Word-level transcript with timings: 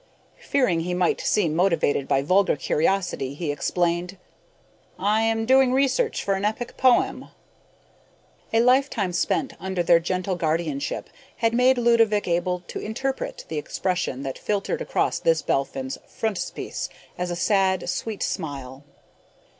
Fearing 0.39 0.79
he 0.79 0.95
might 0.95 1.21
seem 1.21 1.55
motivated 1.55 2.07
by 2.07 2.23
vulgar 2.23 2.55
curiosity, 2.55 3.35
he 3.35 3.51
explained, 3.51 4.17
"I 4.97 5.21
am 5.21 5.45
doing 5.45 5.73
research 5.73 6.23
for 6.23 6.33
an 6.33 6.43
epic 6.43 6.75
poem." 6.75 7.27
A 8.51 8.61
lifetime 8.61 9.13
spent 9.13 9.53
under 9.59 9.83
their 9.83 9.99
gentle 9.99 10.35
guardianship 10.35 11.11
had 11.37 11.53
made 11.53 11.77
Ludovick 11.77 12.27
able 12.27 12.61
to 12.61 12.79
interpret 12.79 13.45
the 13.47 13.59
expression 13.59 14.23
that 14.23 14.39
flitted 14.39 14.81
across 14.81 15.19
this 15.19 15.43
Belphin's 15.43 15.99
frontispiece 16.07 16.89
as 17.15 17.29
a 17.29 17.35
sad, 17.35 17.87
sweet 17.87 18.23
smile. 18.23 18.83